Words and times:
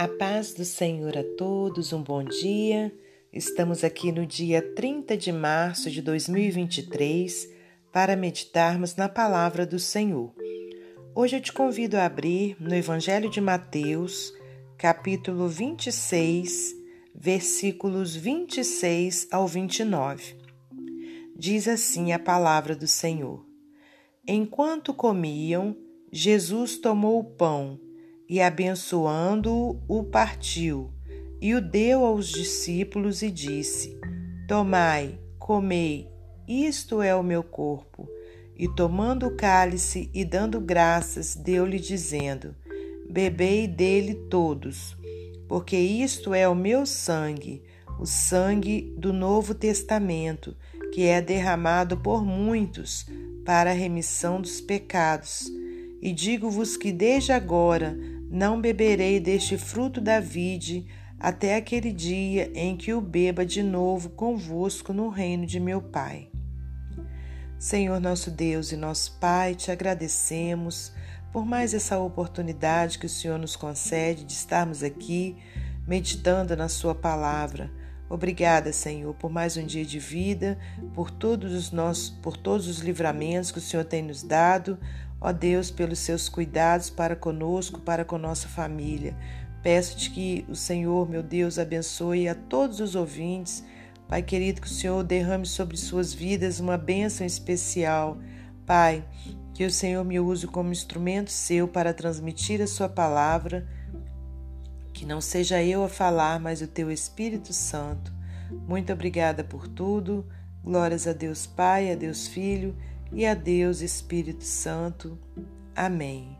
A 0.00 0.08
paz 0.08 0.54
do 0.54 0.64
Senhor 0.64 1.14
a 1.14 1.22
todos, 1.36 1.92
um 1.92 2.02
bom 2.02 2.24
dia. 2.24 2.90
Estamos 3.30 3.84
aqui 3.84 4.10
no 4.10 4.24
dia 4.24 4.62
30 4.74 5.14
de 5.14 5.30
março 5.30 5.90
de 5.90 6.00
2023 6.00 7.46
para 7.92 8.16
meditarmos 8.16 8.96
na 8.96 9.10
palavra 9.10 9.66
do 9.66 9.78
Senhor. 9.78 10.32
Hoje 11.14 11.36
eu 11.36 11.40
te 11.42 11.52
convido 11.52 11.98
a 11.98 12.06
abrir 12.06 12.56
no 12.58 12.74
Evangelho 12.74 13.28
de 13.28 13.42
Mateus, 13.42 14.32
capítulo 14.78 15.46
26, 15.46 16.74
versículos 17.14 18.16
26 18.16 19.28
ao 19.30 19.46
29. 19.46 20.34
Diz 21.36 21.68
assim 21.68 22.14
a 22.14 22.18
palavra 22.18 22.74
do 22.74 22.86
Senhor: 22.86 23.44
Enquanto 24.26 24.94
comiam, 24.94 25.76
Jesus 26.10 26.78
tomou 26.78 27.20
o 27.20 27.24
pão 27.24 27.78
e, 28.30 28.40
abençoando-o, 28.40 29.82
o 29.88 30.04
partiu 30.04 30.88
e 31.40 31.52
o 31.52 31.60
deu 31.60 32.04
aos 32.04 32.28
discípulos 32.28 33.22
e 33.22 33.30
disse: 33.30 33.98
Tomai, 34.46 35.18
comei, 35.36 36.08
isto 36.46 37.02
é 37.02 37.12
o 37.12 37.24
meu 37.24 37.42
corpo. 37.42 38.08
E 38.56 38.68
tomando 38.68 39.26
o 39.26 39.36
cálice 39.36 40.08
e 40.14 40.24
dando 40.24 40.60
graças, 40.60 41.34
deu-lhe, 41.34 41.80
dizendo: 41.80 42.54
Bebei 43.10 43.66
dele 43.66 44.14
todos, 44.14 44.96
porque 45.48 45.76
isto 45.76 46.32
é 46.32 46.48
o 46.48 46.54
meu 46.54 46.86
sangue, 46.86 47.64
o 47.98 48.06
sangue 48.06 48.94
do 48.96 49.12
Novo 49.12 49.54
Testamento, 49.54 50.56
que 50.92 51.02
é 51.02 51.20
derramado 51.20 51.96
por 51.96 52.24
muitos 52.24 53.06
para 53.44 53.70
a 53.70 53.74
remissão 53.74 54.40
dos 54.40 54.60
pecados. 54.60 55.50
E 56.00 56.12
digo-vos 56.12 56.76
que 56.78 56.92
desde 56.92 57.32
agora 57.32 57.98
não 58.30 58.60
beberei 58.60 59.18
deste 59.18 59.58
fruto 59.58 60.00
da 60.00 60.20
vide 60.20 60.86
até 61.18 61.56
aquele 61.56 61.92
dia 61.92 62.50
em 62.54 62.76
que 62.76 62.94
o 62.94 63.00
beba 63.00 63.44
de 63.44 63.60
novo 63.60 64.10
convosco 64.10 64.92
no 64.92 65.08
reino 65.08 65.44
de 65.44 65.58
meu 65.58 65.82
Pai. 65.82 66.30
Senhor 67.58 68.00
nosso 68.00 68.30
Deus 68.30 68.70
e 68.70 68.76
nosso 68.76 69.18
Pai, 69.18 69.56
te 69.56 69.70
agradecemos 69.70 70.92
por 71.32 71.44
mais 71.44 71.74
essa 71.74 71.98
oportunidade 71.98 72.98
que 72.98 73.06
o 73.06 73.08
Senhor 73.08 73.38
nos 73.38 73.56
concede 73.56 74.24
de 74.24 74.32
estarmos 74.32 74.82
aqui 74.82 75.36
meditando 75.86 76.56
na 76.56 76.68
Sua 76.68 76.94
palavra. 76.94 77.70
Obrigada, 78.08 78.72
Senhor, 78.72 79.14
por 79.14 79.30
mais 79.30 79.56
um 79.56 79.66
dia 79.66 79.84
de 79.84 79.98
vida, 79.98 80.58
por 80.94 81.10
todos 81.10 81.52
os 81.52 81.70
nossos, 81.70 82.10
por 82.10 82.36
todos 82.36 82.66
os 82.66 82.78
livramentos 82.78 83.50
que 83.50 83.58
o 83.58 83.62
Senhor 83.62 83.84
tem 83.84 84.02
nos 84.02 84.22
dado. 84.22 84.78
Ó 85.20 85.32
Deus, 85.32 85.70
pelos 85.70 85.98
seus 85.98 86.28
cuidados 86.28 86.88
para 86.88 87.14
conosco, 87.14 87.80
para 87.80 88.04
com 88.04 88.16
nossa 88.16 88.48
família. 88.48 89.14
Peço-te 89.62 90.10
que 90.10 90.46
o 90.48 90.56
Senhor, 90.56 91.06
meu 91.08 91.22
Deus, 91.22 91.58
abençoe 91.58 92.26
a 92.26 92.34
todos 92.34 92.80
os 92.80 92.94
ouvintes. 92.94 93.62
Pai 94.08 94.22
querido, 94.22 94.62
que 94.62 94.66
o 94.66 94.70
Senhor 94.70 95.04
derrame 95.04 95.44
sobre 95.44 95.76
suas 95.76 96.14
vidas 96.14 96.58
uma 96.58 96.78
bênção 96.78 97.26
especial. 97.26 98.16
Pai, 98.64 99.04
que 99.52 99.64
o 99.66 99.70
Senhor 99.70 100.02
me 100.04 100.18
use 100.18 100.46
como 100.46 100.72
instrumento 100.72 101.30
seu 101.30 101.68
para 101.68 101.92
transmitir 101.92 102.62
a 102.62 102.66
sua 102.66 102.88
palavra. 102.88 103.68
Que 104.94 105.04
não 105.04 105.20
seja 105.20 105.62
eu 105.62 105.84
a 105.84 105.88
falar, 105.88 106.40
mas 106.40 106.62
o 106.62 106.66
teu 106.66 106.90
Espírito 106.90 107.52
Santo. 107.52 108.10
Muito 108.66 108.90
obrigada 108.90 109.44
por 109.44 109.68
tudo. 109.68 110.26
Glórias 110.64 111.06
a 111.06 111.12
Deus 111.12 111.46
Pai, 111.46 111.92
a 111.92 111.94
Deus 111.94 112.26
Filho 112.26 112.74
e 113.12 113.26
a 113.26 113.34
Deus 113.34 113.80
Espírito 113.80 114.44
Santo. 114.44 115.18
Amém. 115.74 116.38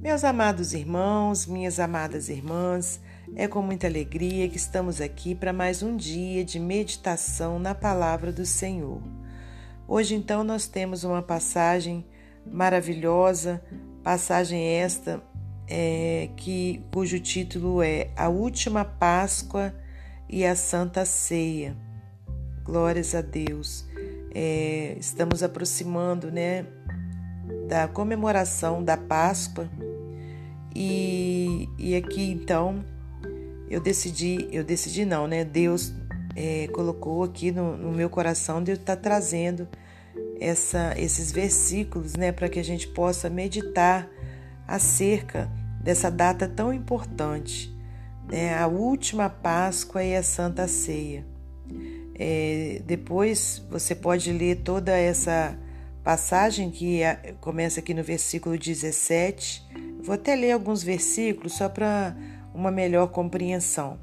Meus 0.00 0.24
amados 0.24 0.74
irmãos, 0.74 1.46
minhas 1.46 1.80
amadas 1.80 2.28
irmãs, 2.28 3.00
é 3.34 3.46
com 3.46 3.62
muita 3.62 3.86
alegria 3.86 4.48
que 4.48 4.56
estamos 4.56 5.00
aqui 5.00 5.34
para 5.34 5.52
mais 5.52 5.82
um 5.82 5.96
dia 5.96 6.44
de 6.44 6.58
meditação 6.58 7.58
na 7.58 7.74
palavra 7.74 8.32
do 8.32 8.46
Senhor. 8.46 9.02
Hoje, 9.86 10.14
então, 10.14 10.44
nós 10.44 10.66
temos 10.66 11.04
uma 11.04 11.22
passagem 11.22 12.04
maravilhosa, 12.46 13.62
passagem 14.02 14.62
esta 14.62 15.22
é, 15.66 16.30
que 16.36 16.82
cujo 16.92 17.18
título 17.20 17.82
é 17.82 18.10
A 18.16 18.28
Última 18.28 18.84
Páscoa 18.84 19.74
e 20.28 20.44
a 20.44 20.54
Santa 20.54 21.04
Ceia. 21.04 21.76
Glórias 22.64 23.14
a 23.14 23.20
Deus 23.20 23.87
é, 24.34 24.96
estamos 24.98 25.42
aproximando 25.42 26.30
né, 26.30 26.66
da 27.68 27.88
comemoração 27.88 28.82
da 28.82 28.96
Páscoa 28.96 29.68
e, 30.74 31.68
e 31.78 31.96
aqui 31.96 32.30
então 32.30 32.84
eu 33.70 33.80
decidi, 33.80 34.48
eu 34.50 34.64
decidi 34.64 35.04
não, 35.04 35.26
né? 35.26 35.44
Deus 35.44 35.92
é, 36.34 36.68
colocou 36.68 37.22
aqui 37.24 37.50
no, 37.50 37.76
no, 37.76 37.92
meu 37.92 38.08
coração, 38.08 38.62
Deus 38.62 38.78
está 38.78 38.96
trazendo 38.96 39.68
essa, 40.40 40.94
esses 40.96 41.32
versículos 41.32 42.14
né, 42.14 42.32
para 42.32 42.48
que 42.48 42.58
a 42.58 42.64
gente 42.64 42.88
possa 42.88 43.28
meditar 43.28 44.08
acerca 44.66 45.50
dessa 45.82 46.10
data 46.10 46.48
tão 46.48 46.72
importante, 46.72 47.76
né, 48.30 48.56
a 48.56 48.66
última 48.66 49.28
Páscoa 49.28 50.02
e 50.02 50.14
a 50.16 50.22
Santa 50.22 50.66
Ceia. 50.68 51.26
É, 52.18 52.82
depois 52.84 53.62
você 53.70 53.94
pode 53.94 54.32
ler 54.32 54.56
toda 54.56 54.96
essa 54.96 55.56
passagem 56.02 56.70
que 56.70 57.00
começa 57.40 57.80
aqui 57.80 57.94
no 57.94 58.02
versículo 58.02 58.58
17. 58.58 59.62
Vou 60.02 60.14
até 60.14 60.34
ler 60.34 60.52
alguns 60.52 60.82
versículos 60.82 61.54
só 61.54 61.68
para 61.68 62.16
uma 62.52 62.70
melhor 62.70 63.08
compreensão. 63.08 64.00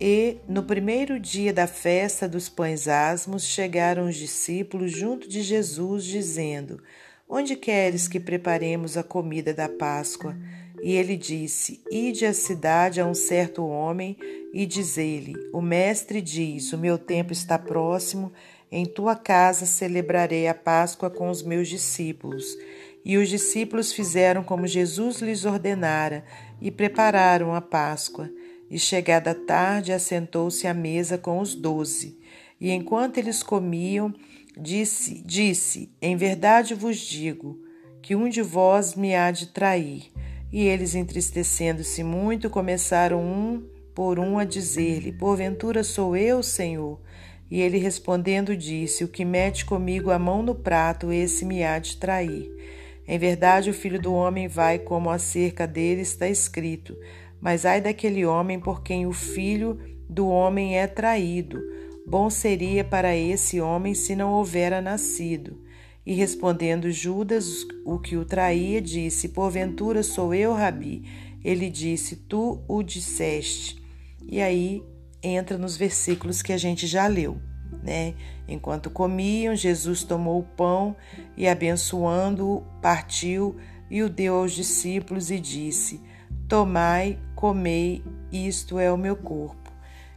E 0.00 0.38
no 0.48 0.62
primeiro 0.62 1.20
dia 1.20 1.52
da 1.52 1.66
festa 1.66 2.26
dos 2.26 2.48
pães 2.48 2.88
asmos 2.88 3.44
chegaram 3.44 4.06
os 4.06 4.16
discípulos 4.16 4.92
junto 4.92 5.28
de 5.28 5.42
Jesus, 5.42 6.04
dizendo: 6.04 6.82
Onde 7.28 7.54
queres 7.54 8.08
que 8.08 8.18
preparemos 8.18 8.96
a 8.96 9.02
comida 9.02 9.52
da 9.52 9.68
Páscoa? 9.68 10.36
E 10.82 10.92
ele 10.92 11.16
disse: 11.16 11.82
Ide 11.90 12.24
à 12.24 12.32
cidade 12.32 13.00
a 13.00 13.06
um 13.06 13.14
certo 13.14 13.64
homem 13.66 14.16
e 14.52 14.66
diz-lhe: 14.66 15.34
O 15.52 15.60
mestre 15.60 16.20
diz: 16.20 16.72
O 16.72 16.78
meu 16.78 16.98
tempo 16.98 17.32
está 17.32 17.58
próximo, 17.58 18.32
em 18.70 18.84
tua 18.84 19.16
casa 19.16 19.66
celebrarei 19.66 20.48
a 20.48 20.54
Páscoa 20.54 21.10
com 21.10 21.28
os 21.28 21.42
meus 21.42 21.68
discípulos. 21.68 22.56
E 23.04 23.16
os 23.16 23.28
discípulos 23.28 23.92
fizeram 23.92 24.42
como 24.44 24.66
Jesus 24.66 25.20
lhes 25.20 25.44
ordenara 25.44 26.24
e 26.60 26.70
prepararam 26.70 27.54
a 27.54 27.60
Páscoa. 27.60 28.30
E 28.70 28.78
chegada 28.78 29.32
a 29.32 29.34
tarde, 29.34 29.92
assentou-se 29.92 30.66
à 30.66 30.74
mesa 30.74 31.18
com 31.18 31.40
os 31.40 31.54
doze. 31.54 32.18
E 32.60 32.70
enquanto 32.70 33.18
eles 33.18 33.42
comiam, 33.42 34.14
disse: 34.56 35.22
Disse: 35.24 35.90
Em 36.00 36.16
verdade 36.16 36.74
vos 36.74 36.98
digo 36.98 37.58
que 38.02 38.14
um 38.14 38.28
de 38.28 38.42
vós 38.42 38.94
me 38.94 39.14
há 39.14 39.30
de 39.30 39.46
trair. 39.48 40.10
E 40.52 40.62
eles, 40.62 40.94
entristecendo-se 40.94 42.02
muito, 42.02 42.50
começaram 42.50 43.20
um 43.20 43.62
por 44.00 44.18
um 44.18 44.38
a 44.38 44.46
dizer-lhe: 44.46 45.12
Porventura 45.12 45.84
sou 45.84 46.16
eu, 46.16 46.42
Senhor? 46.42 46.98
E 47.50 47.60
ele 47.60 47.76
respondendo 47.76 48.56
disse: 48.56 49.04
O 49.04 49.08
que 49.08 49.26
mete 49.26 49.66
comigo 49.66 50.10
a 50.10 50.18
mão 50.18 50.42
no 50.42 50.54
prato, 50.54 51.12
esse 51.12 51.44
me 51.44 51.62
há 51.62 51.78
de 51.78 51.98
trair. 51.98 52.50
Em 53.06 53.18
verdade, 53.18 53.68
o 53.68 53.74
filho 53.74 54.00
do 54.00 54.14
homem 54.14 54.48
vai 54.48 54.78
como 54.78 55.10
acerca 55.10 55.66
dele 55.66 56.00
está 56.00 56.26
escrito. 56.26 56.96
Mas 57.42 57.66
ai 57.66 57.82
daquele 57.82 58.24
homem 58.24 58.58
por 58.58 58.82
quem 58.82 59.04
o 59.06 59.12
filho 59.12 59.78
do 60.08 60.28
homem 60.28 60.78
é 60.78 60.86
traído. 60.86 61.60
Bom 62.06 62.30
seria 62.30 62.82
para 62.82 63.14
esse 63.14 63.60
homem 63.60 63.92
se 63.92 64.16
não 64.16 64.32
houvera 64.32 64.80
nascido. 64.80 65.60
E 66.06 66.14
respondendo 66.14 66.90
Judas, 66.90 67.66
o 67.84 67.98
que 67.98 68.16
o 68.16 68.24
traía, 68.24 68.80
disse: 68.80 69.28
Porventura 69.28 70.02
sou 70.02 70.32
eu, 70.32 70.54
Rabi? 70.54 71.04
Ele 71.44 71.68
disse: 71.68 72.16
Tu 72.16 72.64
o 72.66 72.82
disseste. 72.82 73.79
E 74.26 74.40
aí 74.40 74.82
entra 75.22 75.58
nos 75.58 75.76
versículos 75.76 76.42
que 76.42 76.52
a 76.52 76.58
gente 76.58 76.86
já 76.86 77.06
leu, 77.06 77.40
né? 77.82 78.14
Enquanto 78.48 78.90
comiam, 78.90 79.54
Jesus 79.54 80.02
tomou 80.02 80.40
o 80.40 80.44
pão 80.44 80.96
e, 81.36 81.48
abençoando-o, 81.48 82.62
partiu 82.80 83.56
e 83.90 84.02
o 84.02 84.08
deu 84.08 84.36
aos 84.36 84.52
discípulos 84.52 85.30
e 85.30 85.38
disse: 85.38 86.00
Tomai, 86.48 87.18
comei, 87.34 88.02
isto 88.32 88.78
é 88.78 88.90
o 88.92 88.96
meu 88.96 89.16
corpo. 89.16 89.60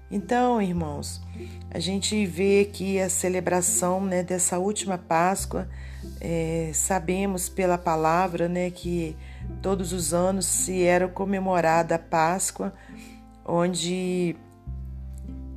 Então, 0.10 0.62
irmãos, 0.62 1.22
a 1.72 1.80
gente 1.80 2.24
vê 2.28 2.68
aqui 2.70 3.00
a 3.00 3.10
celebração 3.10 4.00
né, 4.06 4.22
dessa 4.22 4.60
última 4.60 4.96
Páscoa. 4.96 5.68
É, 6.22 6.70
sabemos 6.74 7.50
pela 7.50 7.78
palavra 7.80 8.48
né, 8.48 8.70
que 8.70 9.16
todos 9.62 9.92
os 9.92 10.14
anos 10.14 10.46
se 10.46 10.84
era 10.84 11.08
comemorada 11.08 11.96
a 11.96 12.00
Páscoa, 12.00 12.74
onde 13.46 14.36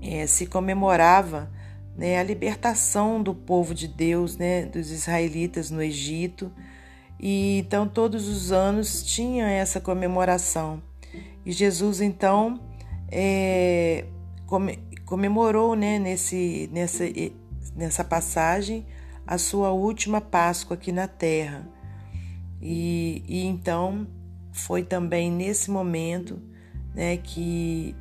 é, 0.03 0.27
se 0.27 0.47
comemorava 0.47 1.51
né, 1.97 2.19
a 2.19 2.23
libertação 2.23 3.23
do 3.23 3.35
povo 3.35 3.75
de 3.75 3.89
Deus, 3.89 4.37
né, 4.37 4.67
dos 4.67 4.91
israelitas 4.91 5.71
no 5.71 5.83
Egito. 5.83 6.53
E 7.19 7.59
então 7.59 7.89
todos 7.89 8.29
os 8.29 8.53
anos 8.53 9.03
tinha 9.03 9.49
essa 9.49 9.81
comemoração. 9.81 10.83
E 11.45 11.53
Jesus 11.53 12.01
então 12.01 12.61
é, 13.11 14.05
comemorou 15.05 15.75
né, 15.75 15.99
nesse, 15.99 16.69
nessa, 16.73 17.05
nessa 17.75 18.05
passagem 18.05 18.85
a 19.27 19.39
sua 19.39 19.71
última 19.71 20.21
Páscoa 20.21 20.77
aqui 20.77 20.93
na 20.93 21.09
terra. 21.09 21.67
E, 22.61 23.23
e 23.27 23.45
então 23.45 24.07
foi 24.53 24.83
também 24.83 25.31
nesse 25.31 25.71
momento 25.71 26.41
né, 26.97 27.19
que, 27.19 27.95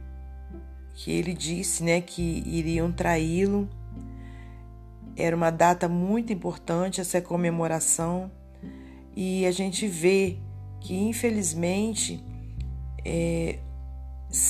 que 0.93 1.11
ele 1.11 1.33
disse 1.33 1.83
né, 1.83 1.99
que 1.99 2.41
iriam 2.47 2.89
traí-lo. 2.91 3.67
Era 5.17 5.35
uma 5.35 5.51
data 5.51 5.89
muito 5.89 6.31
importante 6.31 7.01
essa 7.01 7.21
comemoração 7.21 8.31
e 9.15 9.45
a 9.45 9.51
gente 9.51 9.87
vê 9.87 10.37
que 10.79 10.95
infelizmente 10.95 12.23
é, 13.03 13.59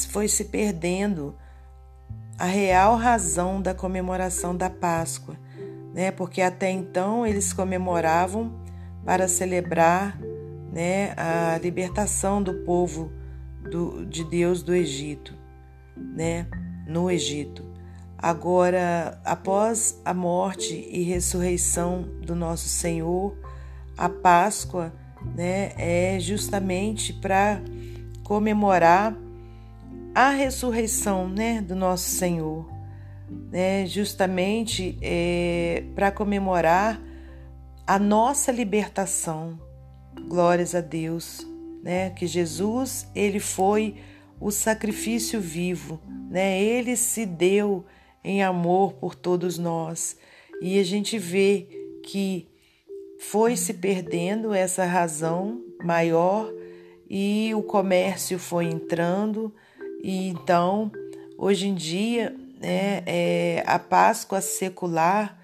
foi 0.09 0.27
se 0.27 0.45
perdendo 0.45 1.35
a 2.37 2.45
real 2.45 2.95
razão 2.97 3.61
da 3.61 3.73
comemoração 3.73 4.55
da 4.55 4.69
Páscoa, 4.69 5.37
né? 5.93 6.11
Porque 6.11 6.41
até 6.41 6.69
então 6.69 7.25
eles 7.25 7.53
comemoravam 7.53 8.51
para 9.05 9.27
celebrar, 9.27 10.19
né, 10.73 11.13
a 11.15 11.57
libertação 11.61 12.43
do 12.43 12.65
povo 12.65 13.11
do, 13.69 14.05
de 14.05 14.23
Deus 14.23 14.63
do 14.63 14.73
Egito, 14.73 15.33
né? 15.95 16.47
No 16.87 17.09
Egito. 17.09 17.63
Agora, 18.17 19.19
após 19.23 20.01
a 20.03 20.13
morte 20.13 20.73
e 20.73 21.03
ressurreição 21.03 22.03
do 22.21 22.35
nosso 22.35 22.67
Senhor, 22.67 23.37
a 23.97 24.09
Páscoa, 24.09 24.93
né, 25.35 25.73
é 25.77 26.19
justamente 26.19 27.13
para 27.13 27.61
comemorar 28.23 29.15
a 30.13 30.29
ressurreição 30.29 31.27
né, 31.27 31.61
do 31.61 31.75
nosso 31.75 32.09
Senhor, 32.09 32.67
né, 33.51 33.85
justamente 33.85 34.97
é, 35.01 35.83
para 35.93 36.11
comemorar 36.11 37.01
a 37.85 37.99
nossa 37.99 38.51
libertação. 38.51 39.59
Glórias 40.27 40.73
a 40.73 40.81
Deus, 40.81 41.45
né, 41.85 42.09
que 42.09 42.25
Jesus 42.25 43.07
ele 43.13 43.39
foi 43.39 43.95
o 44.41 44.49
sacrifício 44.49 45.39
vivo, 45.39 46.01
né, 46.31 46.59
ele 46.59 46.95
se 46.95 47.27
deu 47.27 47.85
em 48.23 48.41
amor 48.41 48.93
por 48.93 49.13
todos 49.13 49.59
nós. 49.59 50.17
E 50.59 50.79
a 50.79 50.83
gente 50.83 51.19
vê 51.19 51.67
que 52.03 52.47
foi 53.19 53.55
se 53.55 53.75
perdendo 53.75 54.51
essa 54.51 54.83
razão 54.83 55.61
maior 55.83 56.51
e 57.07 57.51
o 57.53 57.61
comércio 57.61 58.39
foi 58.39 58.65
entrando. 58.65 59.53
E 60.01 60.29
então, 60.29 60.91
hoje 61.37 61.67
em 61.67 61.75
dia, 61.75 62.35
né, 62.59 63.03
é, 63.05 63.63
a 63.67 63.77
Páscoa 63.77 64.41
secular, 64.41 65.39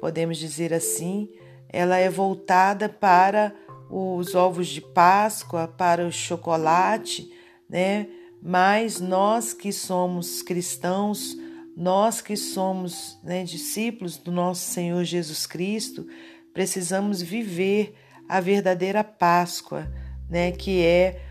podemos 0.00 0.38
dizer 0.38 0.74
assim, 0.74 1.28
ela 1.68 1.98
é 1.98 2.10
voltada 2.10 2.88
para 2.88 3.54
os 3.90 4.34
ovos 4.34 4.68
de 4.68 4.80
Páscoa, 4.80 5.68
para 5.68 6.06
o 6.06 6.12
chocolate, 6.12 7.30
né? 7.68 8.08
Mas 8.42 9.00
nós 9.00 9.52
que 9.52 9.72
somos 9.72 10.42
cristãos, 10.42 11.36
nós 11.76 12.20
que 12.20 12.36
somos 12.36 13.18
né, 13.22 13.42
discípulos 13.44 14.18
do 14.18 14.30
nosso 14.30 14.70
Senhor 14.70 15.02
Jesus 15.04 15.46
Cristo, 15.46 16.06
precisamos 16.52 17.22
viver 17.22 17.94
a 18.28 18.40
verdadeira 18.40 19.02
Páscoa, 19.02 19.90
né? 20.28 20.52
Que 20.52 20.82
é 20.82 21.22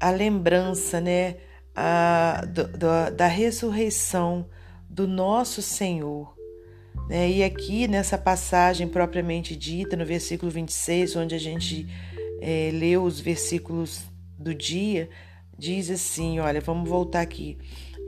a 0.00 0.10
lembrança, 0.10 1.00
né? 1.00 1.36
a, 1.74 2.44
do, 2.46 2.68
do, 2.68 3.16
da 3.16 3.26
ressurreição 3.26 4.48
do 4.88 5.06
nosso 5.06 5.62
Senhor. 5.62 6.31
Né? 7.12 7.30
E 7.30 7.44
aqui 7.44 7.86
nessa 7.86 8.16
passagem 8.16 8.88
propriamente 8.88 9.54
dita, 9.54 9.94
no 9.98 10.06
versículo 10.06 10.50
26, 10.50 11.14
onde 11.16 11.34
a 11.34 11.38
gente 11.38 11.86
é, 12.40 12.70
leu 12.72 13.02
os 13.02 13.20
versículos 13.20 14.04
do 14.38 14.54
dia, 14.54 15.10
diz 15.58 15.90
assim: 15.90 16.40
olha, 16.40 16.58
vamos 16.62 16.88
voltar 16.88 17.20
aqui. 17.20 17.58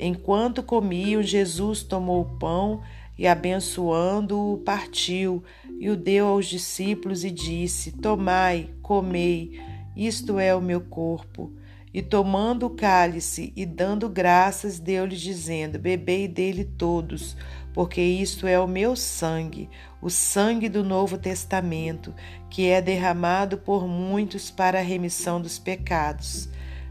Enquanto 0.01 0.63
comiam, 0.63 1.23
Jesus 1.23 1.83
tomou 1.83 2.23
o 2.23 2.39
pão 2.39 2.81
e, 3.19 3.27
abençoando-o, 3.27 4.57
partiu 4.65 5.45
e 5.79 5.91
o 5.91 5.97
deu 5.97 6.29
aos 6.29 6.47
discípulos 6.47 7.25
e 7.25 7.31
disse: 7.31 7.93
Tomai, 7.93 8.71
comei, 8.81 9.61
isto 9.95 10.39
é 10.39 10.55
o 10.55 10.63
meu 10.63 10.81
corpo. 10.81 11.53
E 11.93 12.03
tomando 12.03 12.67
o 12.67 12.71
cálice 12.71 13.53
e 13.55 13.65
dando 13.65 14.09
graças, 14.09 14.81
deu-lhe, 14.81 15.15
dizendo: 15.15 15.79
Bebei 15.79 16.27
dele 16.27 16.65
todos, 16.65 17.37
porque 17.75 18.01
isto 18.01 18.47
é 18.47 18.59
o 18.59 18.67
meu 18.67 18.97
sangue, 18.97 19.69
o 20.01 20.09
sangue 20.09 20.69
do 20.69 20.83
Novo 20.83 21.19
Testamento, 21.19 22.15
que 22.49 22.69
é 22.69 22.81
derramado 22.81 23.59
por 23.59 23.87
muitos 23.87 24.51
para 24.51 24.79
a 24.79 24.83
remissão 24.83 25.43
dos 25.43 25.59
pecados. 25.59 26.49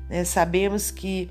Né? 0.08 0.24
Sabemos 0.24 0.92
que 0.92 1.30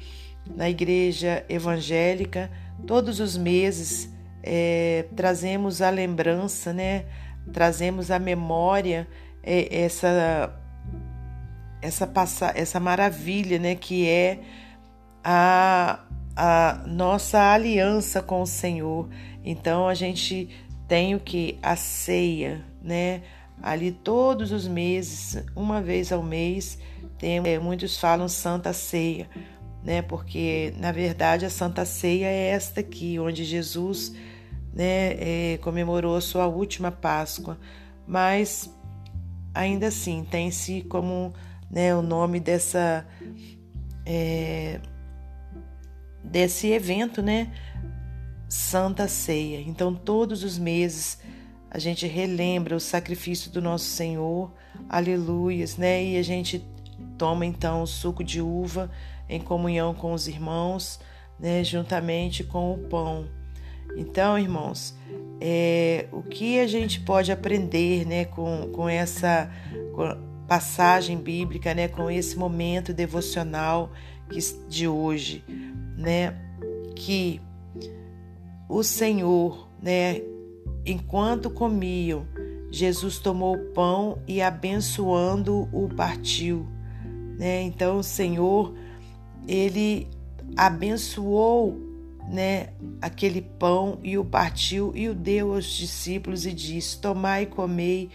na 0.56 0.68
igreja 0.68 1.44
evangélica, 1.48 2.50
todos 2.86 3.20
os 3.20 3.36
meses, 3.36 4.10
é, 4.42 5.04
trazemos 5.14 5.80
a 5.80 5.90
lembrança, 5.90 6.72
né? 6.72 7.04
trazemos 7.52 8.10
a 8.10 8.18
memória 8.18 9.06
é, 9.42 9.84
essa 9.84 10.58
essa, 11.82 12.06
passa, 12.06 12.52
essa 12.54 12.78
maravilha 12.78 13.58
né, 13.58 13.74
que 13.74 14.08
é 14.08 14.38
a, 15.22 15.98
a 16.36 16.84
nossa 16.86 17.52
aliança 17.52 18.22
com 18.22 18.40
o 18.40 18.46
Senhor. 18.46 19.08
Então 19.44 19.88
a 19.88 19.94
gente 19.94 20.48
tem 20.86 21.14
o 21.14 21.20
que? 21.20 21.58
A 21.62 21.76
ceia, 21.76 22.64
né? 22.82 23.22
Ali 23.62 23.92
todos 23.92 24.50
os 24.50 24.66
meses, 24.66 25.42
uma 25.54 25.80
vez 25.80 26.12
ao 26.12 26.22
mês, 26.22 26.78
tem, 27.18 27.38
é, 27.44 27.58
muitos 27.58 27.96
falam 27.96 28.28
Santa 28.28 28.72
Ceia, 28.72 29.28
né? 29.84 30.02
Porque 30.02 30.74
na 30.78 30.90
verdade 30.90 31.44
a 31.44 31.50
Santa 31.50 31.84
Ceia 31.84 32.26
é 32.26 32.48
esta 32.48 32.80
aqui, 32.80 33.18
onde 33.18 33.44
Jesus 33.44 34.14
né, 34.74 35.52
é, 35.52 35.58
comemorou 35.58 36.20
sua 36.20 36.46
última 36.46 36.90
Páscoa, 36.90 37.58
mas 38.06 38.74
ainda 39.54 39.88
assim 39.88 40.24
tem-se 40.24 40.82
como 40.82 41.32
né, 41.70 41.94
o 41.94 42.02
nome 42.02 42.40
dessa 42.40 43.06
é, 44.04 44.80
desse 46.24 46.68
evento, 46.68 47.22
né? 47.22 47.52
Santa 48.52 49.08
Ceia. 49.08 49.62
Então, 49.66 49.94
todos 49.94 50.44
os 50.44 50.58
meses 50.58 51.18
a 51.70 51.78
gente 51.78 52.06
relembra 52.06 52.76
o 52.76 52.80
sacrifício 52.80 53.50
do 53.50 53.62
nosso 53.62 53.86
Senhor, 53.86 54.52
aleluias, 54.90 55.78
né? 55.78 56.04
E 56.04 56.18
a 56.18 56.22
gente 56.22 56.62
toma 57.16 57.46
então 57.46 57.80
o 57.80 57.86
suco 57.86 58.22
de 58.22 58.42
uva 58.42 58.90
em 59.26 59.40
comunhão 59.40 59.94
com 59.94 60.12
os 60.12 60.28
irmãos, 60.28 61.00
né? 61.40 61.64
Juntamente 61.64 62.44
com 62.44 62.74
o 62.74 62.78
pão. 62.88 63.26
Então, 63.96 64.38
irmãos, 64.38 64.94
é, 65.40 66.06
o 66.12 66.22
que 66.22 66.60
a 66.60 66.66
gente 66.66 67.00
pode 67.00 67.32
aprender, 67.32 68.06
né? 68.06 68.26
Com, 68.26 68.70
com 68.70 68.86
essa. 68.86 69.50
Passagem 70.46 71.16
bíblica, 71.16 71.72
né, 71.72 71.88
com 71.88 72.10
esse 72.10 72.36
momento 72.36 72.92
devocional 72.92 73.90
de 74.68 74.86
hoje, 74.86 75.42
né, 75.96 76.36
que 76.94 77.40
o 78.72 78.82
Senhor, 78.82 79.68
né, 79.82 80.22
enquanto 80.86 81.50
comiam, 81.50 82.26
Jesus 82.70 83.18
tomou 83.18 83.54
o 83.54 83.64
pão 83.72 84.18
e 84.26 84.40
abençoando 84.40 85.68
o 85.70 85.90
partiu, 85.94 86.66
né? 87.38 87.60
Então 87.64 87.98
o 87.98 88.02
Senhor 88.02 88.74
ele 89.46 90.08
abençoou, 90.56 91.78
né, 92.30 92.70
aquele 93.02 93.42
pão 93.42 93.98
e 94.02 94.16
o 94.16 94.24
partiu 94.24 94.90
e 94.94 95.06
o 95.06 95.14
deu 95.14 95.52
aos 95.52 95.66
discípulos 95.66 96.46
e 96.46 96.52
disse: 96.54 96.98
Tomai 96.98 97.42
e 97.42 97.46
comei 97.46 98.08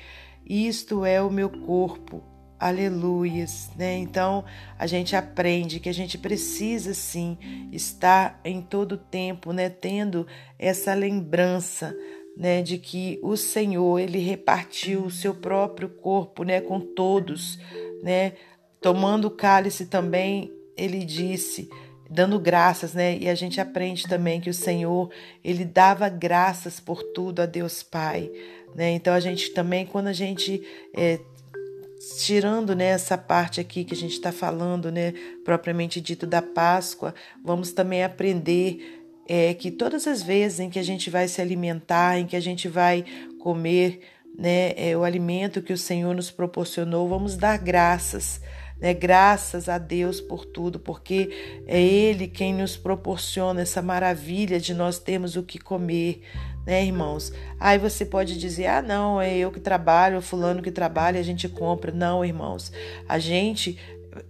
isto 0.43 1.05
é 1.05 1.21
o 1.21 1.29
meu 1.29 1.51
corpo. 1.51 2.23
Aleluias, 2.59 3.69
né? 3.77 3.97
Então 3.97 4.43
a 4.79 4.87
gente 4.87 5.15
aprende 5.15 5.79
que 5.79 5.89
a 5.89 5.93
gente 5.93 6.17
precisa 6.17 6.93
sim 6.93 7.37
estar 7.71 8.39
em 8.43 8.61
todo 8.61 8.97
tempo, 8.97 9.53
né, 9.53 9.69
tendo 9.69 10.25
essa 10.57 10.95
lembrança, 10.95 11.95
né, 12.35 12.63
de 12.63 12.79
que 12.79 13.19
o 13.21 13.37
Senhor 13.37 13.99
ele 13.99 14.17
repartiu 14.17 15.03
o 15.03 15.11
seu 15.11 15.35
próprio 15.35 15.87
corpo, 15.89 16.43
né, 16.43 16.59
com 16.59 16.79
todos, 16.79 17.59
né? 18.01 18.33
Tomando 18.81 19.25
o 19.25 19.31
cálice 19.31 19.85
também, 19.85 20.51
ele 20.75 21.03
disse, 21.03 21.69
dando 22.09 22.39
graças, 22.39 22.93
né? 22.93 23.17
E 23.17 23.29
a 23.29 23.35
gente 23.35 23.59
aprende 23.59 24.07
também 24.07 24.39
que 24.39 24.49
o 24.49 24.53
Senhor, 24.53 25.11
ele 25.43 25.65
dava 25.65 26.09
graças 26.09 26.79
por 26.79 27.03
tudo 27.03 27.41
a 27.41 27.45
Deus 27.45 27.83
Pai, 27.83 28.31
né? 28.75 28.91
Então 28.91 29.13
a 29.13 29.19
gente 29.19 29.51
também, 29.51 29.85
quando 29.85 30.07
a 30.07 30.13
gente 30.13 30.61
é, 30.95 31.19
tirando 32.19 32.75
né, 32.75 32.85
essa 32.85 33.17
parte 33.17 33.59
aqui 33.59 33.83
que 33.83 33.93
a 33.93 33.97
gente 33.97 34.13
está 34.13 34.31
falando, 34.31 34.91
né, 34.91 35.13
propriamente 35.43 35.99
dito 35.99 36.27
da 36.27 36.41
Páscoa, 36.41 37.13
vamos 37.43 37.71
também 37.71 38.03
aprender 38.03 39.03
é, 39.27 39.53
que 39.53 39.71
todas 39.71 40.07
as 40.07 40.23
vezes 40.23 40.59
em 40.59 40.69
que 40.69 40.79
a 40.79 40.83
gente 40.83 41.09
vai 41.09 41.27
se 41.27 41.41
alimentar, 41.41 42.17
em 42.17 42.25
que 42.25 42.35
a 42.35 42.39
gente 42.39 42.67
vai 42.67 43.03
comer 43.39 43.99
né, 44.37 44.73
é, 44.77 44.95
o 44.95 45.03
alimento 45.03 45.61
que 45.61 45.73
o 45.73 45.77
Senhor 45.77 46.15
nos 46.15 46.31
proporcionou, 46.31 47.07
vamos 47.09 47.35
dar 47.35 47.57
graças. 47.57 48.39
Né, 48.79 48.93
graças 48.93 49.67
a 49.67 49.79
Deus 49.79 50.21
por 50.21 50.45
tudo, 50.45 50.77
porque 50.77 51.63
é 51.65 51.81
Ele 51.81 52.27
quem 52.27 52.53
nos 52.53 52.77
proporciona 52.77 53.61
essa 53.61 53.81
maravilha 53.81 54.59
de 54.59 54.71
nós 54.71 54.99
termos 54.99 55.35
o 55.35 55.41
que 55.41 55.57
comer, 55.57 56.21
né, 56.67 56.85
irmãos? 56.85 57.31
Aí 57.57 57.79
você 57.79 58.05
pode 58.05 58.37
dizer: 58.37 58.67
ah, 58.67 58.81
não, 58.81 59.21
é 59.21 59.35
eu 59.37 59.49
que 59.49 59.59
trabalho, 59.59 60.21
fulano 60.21 60.61
que 60.61 60.69
trabalha, 60.69 61.17
a 61.17 61.23
gente 61.23 61.47
compra. 61.47 61.93
Não, 61.93 62.25
irmãos, 62.25 62.73
a 63.07 63.17
gente 63.17 63.79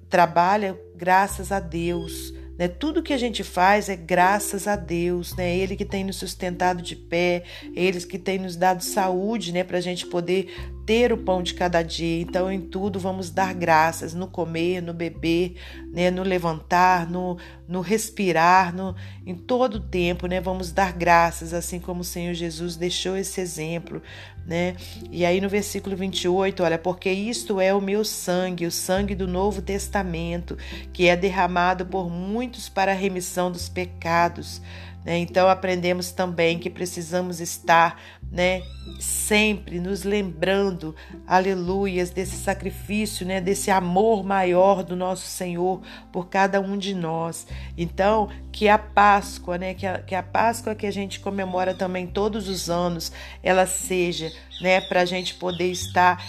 trabalha 0.08 0.80
graças 0.96 1.52
a 1.52 1.60
Deus. 1.60 2.32
Né? 2.58 2.68
Tudo 2.68 3.04
que 3.04 3.14
a 3.14 3.18
gente 3.18 3.44
faz 3.44 3.90
é 3.90 3.96
graças 3.96 4.68
a 4.68 4.76
Deus, 4.76 5.36
né? 5.36 5.56
Ele 5.56 5.76
que 5.76 5.86
tem 5.86 6.04
nos 6.04 6.18
sustentado 6.18 6.82
de 6.82 6.96
pé, 6.96 7.44
eles 7.76 8.06
que 8.06 8.20
tem 8.20 8.38
nos 8.38 8.56
dado 8.56 8.84
saúde, 8.84 9.52
né? 9.52 9.64
Para 9.64 9.80
a 9.80 9.82
gente 9.82 10.06
poder 10.06 10.48
ter 10.88 11.12
o 11.12 11.18
pão 11.18 11.44
de 11.44 11.54
cada 11.54 11.84
dia. 11.84 12.22
Então, 12.22 12.50
em 12.50 12.62
tudo 12.62 12.98
vamos 12.98 13.30
dar 13.30 13.54
graças, 13.54 14.14
no 14.14 14.26
comer, 14.26 14.82
no 14.82 14.94
beber, 14.94 15.56
né? 15.92 16.10
no 16.10 16.24
levantar, 16.24 17.12
no, 17.12 17.38
no 17.68 17.82
respirar, 17.82 18.74
no, 18.74 18.96
em 19.26 19.36
todo 19.36 19.76
o 19.76 19.80
tempo, 19.82 20.28
né? 20.28 20.40
Vamos 20.40 20.72
dar 20.72 20.94
graças, 20.94 21.54
assim 21.54 21.78
como 21.78 22.02
o 22.02 22.06
Senhor 22.06 22.34
Jesus 22.34 22.78
deixou 22.78 23.18
esse 23.18 23.42
exemplo, 23.42 24.02
né? 24.46 24.78
E 25.12 25.26
aí 25.26 25.42
no 25.42 25.50
versículo 25.50 25.94
28, 25.94 26.64
olha, 26.64 26.78
porque 26.78 27.12
isto 27.12 27.60
é 27.60 27.74
o 27.74 27.82
meu 27.82 28.06
sangue, 28.06 28.66
o 28.66 28.72
sangue 28.72 29.14
do 29.14 29.28
Novo 29.28 29.62
Testamento, 29.62 30.58
que 30.94 31.10
é 31.10 31.18
derramado 31.18 31.86
por 31.86 32.10
muitos 32.10 32.70
para 32.70 32.94
a 32.94 32.96
remissão 32.96 33.52
dos 33.52 33.68
pecados. 33.68 34.62
Né? 35.08 35.20
Então 35.20 35.48
aprendemos 35.48 36.12
também 36.12 36.60
que 36.60 36.70
precisamos 36.70 37.40
estar 37.40 37.98
né, 38.30 38.62
sempre 39.00 39.80
nos 39.80 40.04
lembrando, 40.04 40.94
aleluias, 41.26 42.10
desse 42.10 42.36
sacrifício, 42.36 43.26
né, 43.26 43.40
desse 43.40 43.72
amor 43.72 44.22
maior 44.26 44.84
do 44.84 44.98
nosso 44.98 45.26
Senhor 45.26 45.82
por 46.12 46.28
cada 46.28 46.60
um 46.60 46.78
de 46.78 46.94
nós. 46.94 47.48
Então, 47.78 48.28
que 48.52 48.68
a 48.68 48.78
Páscoa, 48.78 49.58
né, 49.58 49.74
que 49.74 49.88
a, 49.88 50.00
que 50.00 50.14
a 50.14 50.22
Páscoa 50.22 50.76
que 50.76 50.86
a 50.86 50.92
gente 50.92 51.22
comemora 51.22 51.74
também 51.74 52.06
todos 52.06 52.50
os 52.50 52.70
anos, 52.70 53.10
ela 53.42 53.66
seja, 53.66 54.30
né, 54.60 54.82
para 54.82 55.04
a 55.04 55.06
gente 55.06 55.36
poder 55.36 55.72
estar 55.72 56.22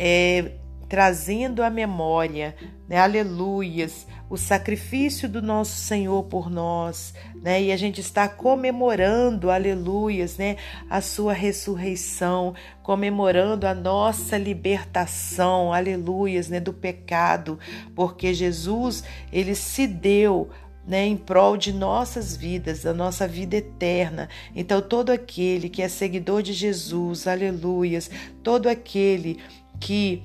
é, 0.00 0.52
trazendo 0.88 1.62
à 1.62 1.70
memória, 1.70 2.54
né, 2.88 2.98
aleluias, 2.98 4.06
o 4.28 4.36
sacrifício 4.36 5.28
do 5.28 5.40
nosso 5.40 5.76
Senhor 5.76 6.24
por 6.24 6.50
nós, 6.50 7.14
né, 7.42 7.62
e 7.62 7.72
a 7.72 7.76
gente 7.76 8.00
está 8.00 8.28
comemorando, 8.28 9.50
aleluias, 9.50 10.36
né, 10.36 10.56
a 10.88 11.00
sua 11.00 11.32
ressurreição, 11.32 12.54
comemorando 12.82 13.66
a 13.66 13.74
nossa 13.74 14.36
libertação, 14.36 15.72
aleluias, 15.72 16.48
né, 16.48 16.60
do 16.60 16.72
pecado, 16.72 17.58
porque 17.94 18.34
Jesus, 18.34 19.04
ele 19.32 19.54
se 19.54 19.86
deu 19.86 20.50
né, 20.86 21.06
em 21.06 21.16
prol 21.16 21.56
de 21.56 21.72
nossas 21.72 22.36
vidas, 22.36 22.82
da 22.82 22.92
nossa 22.92 23.26
vida 23.26 23.56
eterna. 23.56 24.28
Então, 24.54 24.82
todo 24.82 25.10
aquele 25.10 25.70
que 25.70 25.80
é 25.80 25.88
seguidor 25.88 26.42
de 26.42 26.52
Jesus, 26.52 27.26
aleluias, 27.26 28.10
todo 28.42 28.68
aquele 28.68 29.38
que 29.80 30.22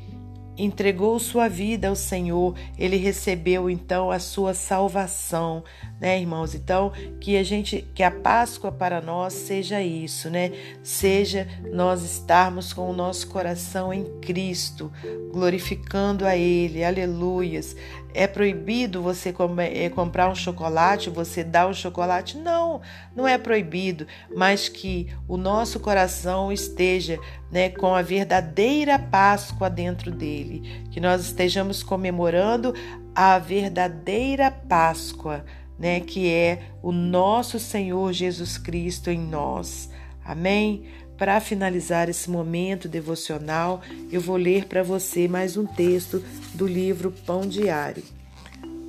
entregou 0.59 1.17
sua 1.19 1.47
vida 1.47 1.87
ao 1.87 1.95
Senhor, 1.95 2.55
ele 2.77 2.97
recebeu 2.97 3.69
então 3.69 4.11
a 4.11 4.19
sua 4.19 4.53
salvação, 4.53 5.63
né, 5.99 6.19
irmãos? 6.19 6.53
Então, 6.53 6.91
que 7.19 7.37
a 7.37 7.43
gente, 7.43 7.87
que 7.95 8.03
a 8.03 8.11
Páscoa 8.11 8.71
para 8.71 9.01
nós 9.01 9.33
seja 9.33 9.81
isso, 9.81 10.29
né? 10.29 10.51
Seja 10.83 11.47
nós 11.71 12.03
estarmos 12.03 12.73
com 12.73 12.89
o 12.89 12.93
nosso 12.93 13.27
coração 13.29 13.93
em 13.93 14.03
Cristo, 14.19 14.91
glorificando 15.31 16.25
a 16.25 16.35
ele. 16.35 16.83
Aleluias. 16.83 17.75
É 18.13 18.25
proibido 18.25 19.01
você 19.01 19.33
é, 19.73 19.89
comprar 19.89 20.29
um 20.29 20.35
chocolate, 20.35 21.09
você 21.09 21.43
dar 21.43 21.67
um 21.67 21.73
chocolate? 21.73 22.37
Não, 22.37 22.81
não 23.15 23.27
é 23.27 23.37
proibido, 23.37 24.07
mas 24.35 24.67
que 24.67 25.07
o 25.27 25.37
nosso 25.37 25.79
coração 25.79 26.51
esteja 26.51 27.19
né, 27.51 27.69
com 27.69 27.93
a 27.93 28.01
verdadeira 28.01 28.97
Páscoa 28.97 29.69
dentro 29.69 30.11
dele, 30.11 30.87
que 30.91 30.99
nós 30.99 31.21
estejamos 31.25 31.83
comemorando 31.83 32.73
a 33.13 33.37
verdadeira 33.37 34.49
Páscoa, 34.49 35.45
né, 35.77 35.99
que 35.99 36.31
é 36.31 36.63
o 36.81 36.91
nosso 36.91 37.59
Senhor 37.59 38.11
Jesus 38.11 38.57
Cristo 38.57 39.09
em 39.09 39.19
nós. 39.19 39.89
Amém? 40.25 40.85
Para 41.19 41.41
finalizar 41.41 42.07
esse 42.07 42.29
momento 42.29 42.87
devocional, 42.87 43.81
eu 44.09 44.21
vou 44.21 44.37
ler 44.37 44.67
para 44.67 44.81
você 44.81 45.27
mais 45.27 45.57
um 45.57 45.65
texto 45.65 46.23
do 46.53 46.65
livro 46.65 47.13
Pão 47.25 47.41
Diário. 47.41 48.01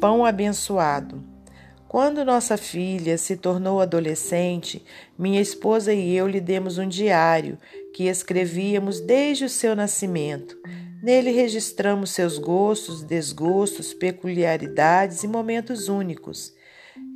Pão 0.00 0.25
abençoado. 0.25 1.20
Quando 1.88 2.25
nossa 2.25 2.56
filha 2.56 3.18
se 3.18 3.37
tornou 3.37 3.80
adolescente, 3.80 4.80
minha 5.18 5.40
esposa 5.40 5.92
e 5.92 6.14
eu 6.14 6.28
lhe 6.28 6.40
demos 6.40 6.78
um 6.78 6.87
diário 6.87 7.58
que 7.92 8.04
escrevíamos 8.04 9.00
desde 9.00 9.46
o 9.46 9.49
seu 9.49 9.75
nascimento. 9.75 10.56
Nele 11.02 11.32
registramos 11.32 12.12
seus 12.12 12.38
gostos, 12.38 13.02
desgostos, 13.02 13.92
peculiaridades 13.92 15.25
e 15.25 15.28
momentos 15.28 15.88
únicos. 15.88 16.54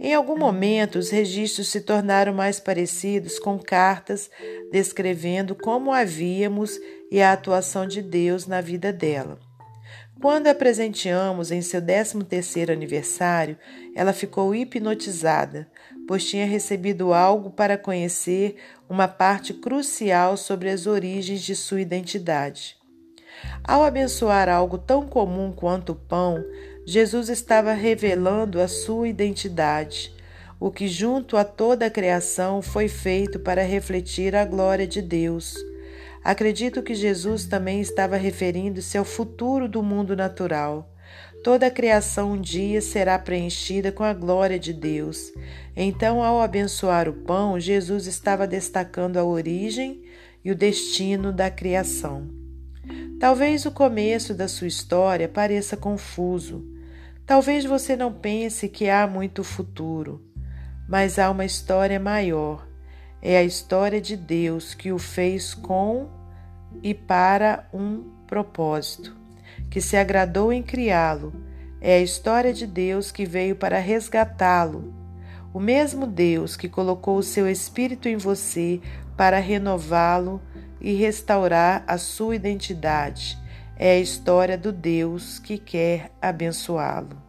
Em 0.00 0.12
algum 0.12 0.36
momento, 0.36 0.98
os 0.98 1.10
registros 1.10 1.68
se 1.68 1.80
tornaram 1.80 2.34
mais 2.34 2.60
parecidos 2.60 3.38
com 3.38 3.58
cartas 3.58 4.30
descrevendo 4.70 5.54
como 5.54 5.92
havíamos 5.92 6.78
e 7.10 7.22
a 7.22 7.32
atuação 7.32 7.86
de 7.86 8.02
Deus 8.02 8.46
na 8.46 8.60
vida 8.60 8.92
dela. 8.92 9.38
Quando 10.20 10.46
a 10.46 10.54
presenteamos 10.54 11.50
em 11.50 11.60
seu 11.60 11.82
13º 11.82 12.70
aniversário, 12.70 13.58
ela 13.94 14.12
ficou 14.12 14.54
hipnotizada, 14.54 15.68
pois 16.08 16.24
tinha 16.24 16.46
recebido 16.46 17.12
algo 17.12 17.50
para 17.50 17.76
conhecer 17.76 18.56
uma 18.88 19.06
parte 19.06 19.52
crucial 19.52 20.36
sobre 20.36 20.70
as 20.70 20.86
origens 20.86 21.42
de 21.42 21.54
sua 21.54 21.80
identidade. 21.80 22.76
Ao 23.62 23.82
abençoar 23.82 24.48
algo 24.48 24.78
tão 24.78 25.06
comum 25.06 25.52
quanto 25.52 25.92
o 25.92 25.96
pão, 25.96 26.42
Jesus 26.86 27.30
estava 27.30 27.72
revelando 27.72 28.60
a 28.60 28.68
sua 28.68 29.08
identidade, 29.08 30.14
o 30.60 30.70
que, 30.70 30.86
junto 30.86 31.36
a 31.36 31.44
toda 31.44 31.86
a 31.86 31.90
criação, 31.90 32.60
foi 32.60 32.88
feito 32.88 33.38
para 33.38 33.62
refletir 33.62 34.36
a 34.36 34.44
glória 34.44 34.86
de 34.86 35.00
Deus. 35.00 35.56
Acredito 36.22 36.82
que 36.82 36.94
Jesus 36.94 37.46
também 37.46 37.80
estava 37.80 38.16
referindo-se 38.16 38.98
ao 38.98 39.04
futuro 39.04 39.66
do 39.66 39.82
mundo 39.82 40.14
natural. 40.14 40.90
Toda 41.42 41.66
a 41.66 41.70
criação 41.70 42.32
um 42.32 42.40
dia 42.40 42.80
será 42.80 43.18
preenchida 43.18 43.90
com 43.90 44.02
a 44.02 44.14
glória 44.14 44.58
de 44.58 44.72
Deus. 44.72 45.32
Então, 45.76 46.22
ao 46.22 46.40
abençoar 46.40 47.08
o 47.08 47.12
pão, 47.12 47.58
Jesus 47.58 48.06
estava 48.06 48.46
destacando 48.46 49.16
a 49.18 49.24
origem 49.24 50.02
e 50.44 50.50
o 50.50 50.54
destino 50.54 51.32
da 51.32 51.50
criação. 51.50 52.28
Talvez 53.18 53.64
o 53.64 53.70
começo 53.70 54.34
da 54.34 54.48
sua 54.48 54.66
história 54.66 55.28
pareça 55.28 55.76
confuso. 55.76 56.73
Talvez 57.26 57.64
você 57.64 57.96
não 57.96 58.12
pense 58.12 58.68
que 58.68 58.90
há 58.90 59.06
muito 59.06 59.42
futuro, 59.42 60.22
mas 60.86 61.18
há 61.18 61.30
uma 61.30 61.46
história 61.46 61.98
maior. 61.98 62.68
É 63.22 63.38
a 63.38 63.42
história 63.42 63.98
de 63.98 64.14
Deus 64.14 64.74
que 64.74 64.92
o 64.92 64.98
fez 64.98 65.54
com 65.54 66.10
e 66.82 66.92
para 66.92 67.66
um 67.72 68.04
propósito, 68.26 69.16
que 69.70 69.80
se 69.80 69.96
agradou 69.96 70.52
em 70.52 70.62
criá-lo. 70.62 71.32
É 71.80 71.94
a 71.94 72.02
história 72.02 72.52
de 72.52 72.66
Deus 72.66 73.10
que 73.10 73.24
veio 73.24 73.56
para 73.56 73.78
resgatá-lo. 73.78 74.92
O 75.50 75.58
mesmo 75.58 76.06
Deus 76.06 76.58
que 76.58 76.68
colocou 76.68 77.16
o 77.16 77.22
seu 77.22 77.48
Espírito 77.48 78.06
em 78.06 78.18
você 78.18 78.82
para 79.16 79.38
renová-lo 79.38 80.42
e 80.78 80.92
restaurar 80.92 81.84
a 81.86 81.96
sua 81.96 82.36
identidade 82.36 83.42
é 83.76 83.92
a 83.92 84.00
história 84.00 84.56
do 84.56 84.72
Deus 84.72 85.38
que 85.38 85.58
quer 85.58 86.10
abençoá-lo. 86.20 87.20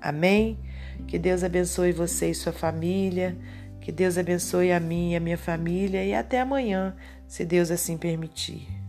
Amém? 0.00 0.58
Que 1.06 1.18
Deus 1.18 1.44
abençoe 1.44 1.92
você 1.92 2.30
e 2.30 2.34
sua 2.34 2.52
família. 2.52 3.36
Que 3.80 3.92
Deus 3.92 4.16
abençoe 4.16 4.72
a 4.72 4.80
mim 4.80 5.12
e 5.12 5.16
a 5.16 5.20
minha 5.20 5.38
família. 5.38 6.04
E 6.04 6.14
até 6.14 6.40
amanhã, 6.40 6.96
se 7.26 7.44
Deus 7.44 7.70
assim 7.70 7.96
permitir. 7.96 8.79